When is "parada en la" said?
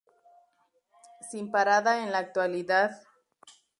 1.51-2.17